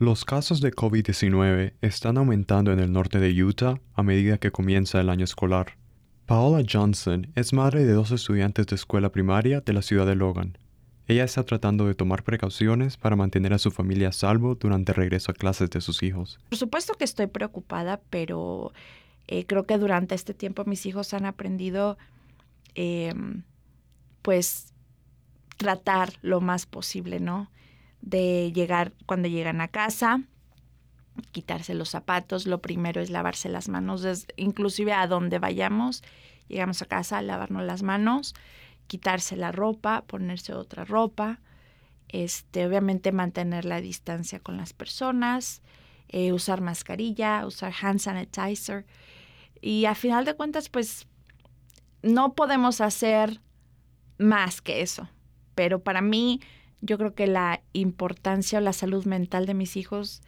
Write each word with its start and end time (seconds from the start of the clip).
Los 0.00 0.24
casos 0.24 0.62
de 0.62 0.72
COVID-19 0.72 1.74
están 1.82 2.16
aumentando 2.16 2.72
en 2.72 2.78
el 2.78 2.90
norte 2.90 3.18
de 3.18 3.44
Utah 3.44 3.82
a 3.92 4.02
medida 4.02 4.38
que 4.38 4.50
comienza 4.50 4.98
el 4.98 5.10
año 5.10 5.24
escolar. 5.24 5.76
Paola 6.24 6.64
Johnson 6.66 7.30
es 7.34 7.52
madre 7.52 7.84
de 7.84 7.92
dos 7.92 8.10
estudiantes 8.10 8.66
de 8.66 8.76
escuela 8.76 9.12
primaria 9.12 9.60
de 9.60 9.74
la 9.74 9.82
ciudad 9.82 10.06
de 10.06 10.14
Logan. 10.14 10.56
Ella 11.06 11.24
está 11.24 11.44
tratando 11.44 11.86
de 11.86 11.94
tomar 11.94 12.24
precauciones 12.24 12.96
para 12.96 13.14
mantener 13.14 13.52
a 13.52 13.58
su 13.58 13.70
familia 13.70 14.08
a 14.08 14.12
salvo 14.12 14.54
durante 14.54 14.92
el 14.92 14.96
regreso 14.96 15.32
a 15.32 15.34
clases 15.34 15.68
de 15.68 15.82
sus 15.82 16.02
hijos. 16.02 16.40
Por 16.48 16.56
supuesto 16.56 16.94
que 16.94 17.04
estoy 17.04 17.26
preocupada, 17.26 18.00
pero 18.08 18.72
eh, 19.28 19.44
creo 19.44 19.66
que 19.66 19.76
durante 19.76 20.14
este 20.14 20.32
tiempo 20.32 20.64
mis 20.64 20.86
hijos 20.86 21.12
han 21.12 21.26
aprendido, 21.26 21.98
em, 22.74 23.42
pues, 24.22 24.72
tratar 25.58 26.14
lo 26.22 26.40
más 26.40 26.64
posible, 26.64 27.20
¿no? 27.20 27.50
De 28.00 28.52
llegar 28.52 28.92
cuando 29.06 29.28
llegan 29.28 29.60
a 29.60 29.68
casa, 29.68 30.22
quitarse 31.32 31.74
los 31.74 31.90
zapatos, 31.90 32.46
lo 32.46 32.60
primero 32.60 33.00
es 33.00 33.10
lavarse 33.10 33.48
las 33.48 33.68
manos, 33.68 34.26
inclusive 34.36 34.92
a 34.92 35.06
donde 35.06 35.38
vayamos, 35.38 36.02
llegamos 36.48 36.80
a 36.82 36.86
casa, 36.86 37.20
lavarnos 37.22 37.64
las 37.64 37.82
manos 37.82 38.34
quitarse 38.90 39.36
la 39.36 39.52
ropa, 39.52 40.02
ponerse 40.08 40.52
otra 40.52 40.84
ropa, 40.84 41.38
este, 42.08 42.66
obviamente 42.66 43.12
mantener 43.12 43.64
la 43.64 43.80
distancia 43.80 44.40
con 44.40 44.56
las 44.56 44.72
personas, 44.72 45.62
eh, 46.08 46.32
usar 46.32 46.60
mascarilla, 46.60 47.46
usar 47.46 47.72
hand 47.80 48.00
sanitizer. 48.00 48.84
Y 49.60 49.84
a 49.84 49.94
final 49.94 50.24
de 50.24 50.34
cuentas, 50.34 50.68
pues 50.68 51.06
no 52.02 52.34
podemos 52.34 52.80
hacer 52.80 53.40
más 54.18 54.60
que 54.60 54.82
eso. 54.82 55.08
Pero 55.54 55.84
para 55.84 56.00
mí, 56.00 56.40
yo 56.80 56.98
creo 56.98 57.14
que 57.14 57.26
la 57.26 57.62
importancia 57.72 58.58
o 58.58 58.62
la 58.62 58.72
salud 58.72 59.04
mental 59.04 59.46
de 59.46 59.54
mis 59.54 59.76
hijos 59.76 60.22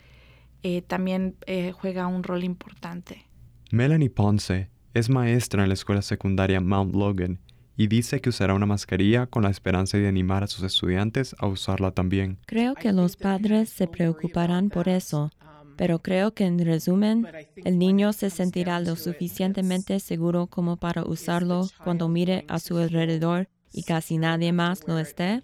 eh, 0.63 0.83
también 0.83 1.37
eh, 1.47 1.73
juega 1.73 2.07
un 2.07 2.23
rol 2.23 2.45
importante. 2.45 3.27
Melanie 3.71 4.11
Ponce 4.11 4.71
es 4.95 5.09
maestra 5.09 5.63
en 5.63 5.69
la 5.69 5.75
escuela 5.75 6.03
secundaria 6.03 6.61
Mount 6.61 6.95
Logan 6.95 7.41
y 7.77 7.87
dice 7.87 8.21
que 8.21 8.29
usará 8.29 8.55
una 8.55 8.67
mascarilla 8.67 9.27
con 9.27 9.45
la 9.45 9.51
esperanza 9.51 9.99
de 9.99 10.07
animar 10.07 10.45
a 10.45 10.47
sus 10.47 10.63
estudiantes 10.63 11.35
a 11.39 11.47
usarla 11.47 11.91
también. 11.93 12.39
Creo 12.47 12.75
que 12.75 12.93
los 12.93 13.17
padres 13.17 13.71
se 13.71 13.87
preocuparán 13.87 14.69
por 14.69 14.89
eso, 14.89 15.31
pero 15.77 16.01
creo 16.01 16.35
que 16.35 16.45
en 16.45 16.59
resumen, 16.59 17.27
el 17.57 17.79
niño 17.79 18.13
se 18.13 18.31
sentirá 18.31 18.79
lo 18.81 18.95
suficientemente 18.95 19.99
seguro 20.01 20.47
como 20.47 20.77
para 20.77 21.03
usarlo 21.05 21.69
cuando 21.83 22.09
mire 22.09 22.45
a 22.49 22.59
su 22.59 22.77
alrededor 22.77 23.49
y 23.73 23.85
casi 23.85 24.19
nadie 24.19 24.53
más 24.53 24.87
lo 24.87 24.99
esté. 24.99 25.43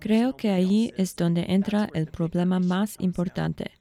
Creo 0.00 0.36
que 0.36 0.50
ahí 0.50 0.92
es 0.96 1.16
donde 1.16 1.46
entra 1.48 1.88
el 1.94 2.06
problema 2.06 2.60
más 2.60 2.96
importante. 2.98 3.72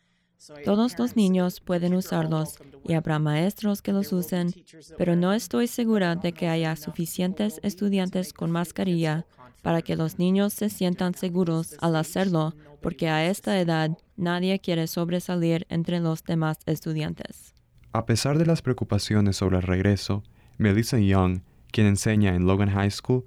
Todos 0.65 0.99
los 0.99 1.15
niños 1.15 1.61
pueden 1.61 1.93
usarlos 1.93 2.57
y 2.83 2.93
habrá 2.93 3.17
maestros 3.19 3.81
que 3.81 3.93
los 3.93 4.11
usen, 4.11 4.53
pero 4.97 5.15
no 5.15 5.31
estoy 5.31 5.67
segura 5.67 6.15
de 6.15 6.33
que 6.33 6.49
haya 6.49 6.75
suficientes 6.75 7.59
estudiantes 7.63 8.33
con 8.33 8.51
mascarilla 8.51 9.25
para 9.61 9.81
que 9.81 9.95
los 9.95 10.19
niños 10.19 10.53
se 10.53 10.69
sientan 10.69 11.13
seguros 11.13 11.75
al 11.79 11.95
hacerlo, 11.95 12.53
porque 12.81 13.07
a 13.07 13.25
esta 13.25 13.57
edad 13.59 13.97
nadie 14.17 14.59
quiere 14.59 14.87
sobresalir 14.87 15.65
entre 15.69 16.01
los 16.01 16.23
demás 16.25 16.57
estudiantes. 16.65 17.53
A 17.93 18.05
pesar 18.05 18.37
de 18.37 18.45
las 18.45 18.61
preocupaciones 18.61 19.37
sobre 19.37 19.57
el 19.57 19.63
regreso, 19.63 20.23
Melissa 20.57 20.99
Young, 20.99 21.41
quien 21.71 21.87
enseña 21.87 22.35
en 22.35 22.45
Logan 22.45 22.69
High 22.69 22.91
School, 22.91 23.23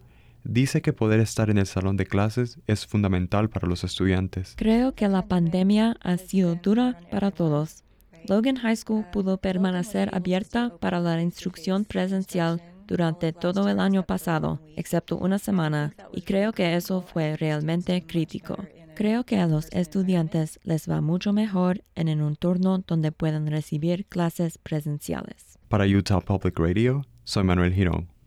dice 0.48 0.82
que 0.82 0.92
poder 0.92 1.20
estar 1.20 1.50
en 1.50 1.58
el 1.58 1.66
salón 1.66 1.96
de 1.96 2.06
clases 2.06 2.58
es 2.66 2.86
fundamental 2.86 3.48
para 3.50 3.68
los 3.68 3.84
estudiantes. 3.84 4.54
Creo 4.56 4.94
que 4.94 5.08
la 5.08 5.22
pandemia 5.26 5.96
ha 6.00 6.16
sido 6.16 6.54
dura 6.54 6.98
para 7.10 7.30
todos. 7.30 7.82
Logan 8.28 8.56
High 8.56 8.76
School 8.76 9.04
pudo 9.12 9.38
permanecer 9.38 10.14
abierta 10.14 10.72
para 10.80 11.00
la 11.00 11.20
instrucción 11.20 11.84
presencial 11.84 12.60
durante 12.86 13.32
todo 13.32 13.68
el 13.68 13.80
año 13.80 14.04
pasado, 14.04 14.60
excepto 14.76 15.16
una 15.16 15.38
semana, 15.38 15.94
y 16.12 16.22
creo 16.22 16.52
que 16.52 16.74
eso 16.76 17.02
fue 17.02 17.36
realmente 17.36 18.04
crítico. 18.06 18.56
Creo 18.94 19.24
que 19.24 19.38
a 19.38 19.46
los 19.46 19.70
estudiantes 19.72 20.58
les 20.62 20.88
va 20.88 21.00
mucho 21.00 21.32
mejor 21.32 21.82
en 21.94 22.08
un 22.08 22.28
entorno 22.28 22.82
donde 22.86 23.12
puedan 23.12 23.46
recibir 23.46 24.06
clases 24.06 24.58
presenciales. 24.58 25.58
Para 25.68 25.84
Utah 25.84 26.20
Public 26.20 26.58
Radio, 26.58 27.04
soy 27.24 27.44
Manuel 27.44 27.74
Girón. 27.74 28.08